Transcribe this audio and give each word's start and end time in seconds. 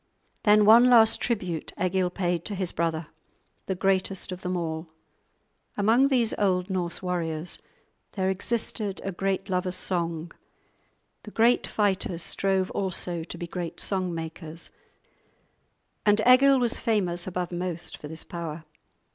Then 0.45 0.65
one 0.65 0.89
last 0.89 1.21
tribute 1.21 1.73
Egil 1.79 2.09
paid 2.09 2.43
to 2.45 2.55
his 2.55 2.71
brother, 2.71 3.05
the 3.67 3.75
greatest 3.75 4.31
of 4.31 4.41
them 4.41 4.57
all. 4.57 4.87
Among 5.77 6.07
these 6.07 6.33
old 6.39 6.71
Norse 6.71 7.03
warriors 7.03 7.59
there 8.13 8.27
existed 8.27 8.99
a 9.03 9.11
great 9.11 9.47
love 9.47 9.67
of 9.67 9.75
song; 9.75 10.31
the 11.21 11.29
great 11.29 11.67
fighters 11.67 12.23
strove 12.23 12.71
also 12.71 13.23
to 13.23 13.37
be 13.37 13.45
great 13.45 13.79
song 13.79 14.11
makers, 14.11 14.71
and 16.03 16.19
Egil 16.25 16.57
was 16.57 16.79
famous 16.79 17.27
above 17.27 17.51
most 17.51 17.95
for 17.97 18.07
this 18.07 18.23
power. 18.23 18.63